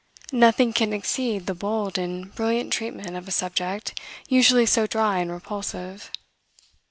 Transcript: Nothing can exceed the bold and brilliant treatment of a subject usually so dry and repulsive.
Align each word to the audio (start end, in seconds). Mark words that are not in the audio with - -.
Nothing 0.33 0.73
can 0.73 0.93
exceed 0.93 1.45
the 1.45 1.53
bold 1.53 1.99
and 1.99 2.33
brilliant 2.33 2.73
treatment 2.73 3.15
of 3.15 3.27
a 3.27 3.31
subject 3.31 3.99
usually 4.27 4.65
so 4.65 4.87
dry 4.87 5.19
and 5.19 5.31
repulsive. 5.31 6.09